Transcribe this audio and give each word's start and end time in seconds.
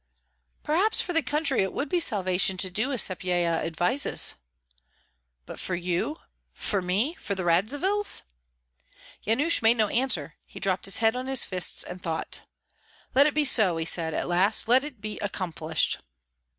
"Perhaps 0.63 0.99
for 0.99 1.13
the 1.13 1.21
country 1.21 1.61
it 1.61 1.71
would 1.73 1.87
be 1.87 1.99
salvation 1.99 2.57
to 2.57 2.71
do 2.71 2.91
as 2.91 3.03
Sapyeha 3.03 3.63
advises." 3.63 4.33
"But 5.45 5.59
for 5.59 5.75
you, 5.75 6.17
for 6.53 6.81
me, 6.81 7.13
for 7.19 7.35
the 7.35 7.43
Radzivills?" 7.45 8.23
Yanush 9.27 9.61
made 9.61 9.77
no 9.77 9.89
answer; 9.89 10.37
he 10.47 10.59
dropped 10.59 10.85
his 10.85 10.97
head 11.05 11.15
on 11.15 11.27
his 11.27 11.45
fists 11.45 11.83
and 11.83 12.01
thought. 12.01 12.47
"Let 13.13 13.27
it 13.27 13.35
be 13.35 13.45
so!" 13.45 13.77
said 13.85 14.13
he, 14.13 14.17
at 14.19 14.27
last; 14.27 14.67
"let 14.67 14.83
it 14.83 15.01
be 15.01 15.19
accomplished!" 15.19 15.99